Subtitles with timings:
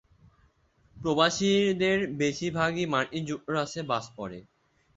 [0.97, 4.39] প্রবাসীদের বেশির ভাগই মার্কিন যুক্তরাষ্ট্রে বাস করে।